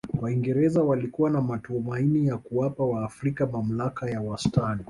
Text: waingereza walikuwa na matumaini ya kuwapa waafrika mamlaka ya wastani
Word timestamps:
waingereza 0.21 0.83
walikuwa 0.83 1.29
na 1.29 1.41
matumaini 1.41 2.27
ya 2.27 2.37
kuwapa 2.37 2.83
waafrika 2.83 3.47
mamlaka 3.47 4.09
ya 4.09 4.21
wastani 4.21 4.79